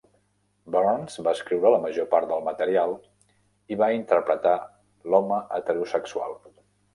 Burns 0.75 1.17
va 1.27 1.33
escriure 1.37 1.71
la 1.73 1.81
major 1.83 2.07
part 2.13 2.27
del 2.31 2.41
material 2.47 2.95
i 3.75 3.77
va 3.83 3.91
interpretar 3.99 4.55
l'home 5.11 5.39
heterosexual. 5.61 6.37